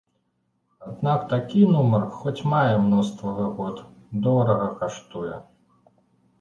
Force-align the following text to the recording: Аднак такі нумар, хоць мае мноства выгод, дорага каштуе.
Аднак 0.91 1.19
такі 1.33 1.61
нумар, 1.75 2.07
хоць 2.23 2.45
мае 2.55 2.73
мноства 2.87 3.35
выгод, 3.39 3.85
дорага 4.27 4.67
каштуе. 4.83 5.35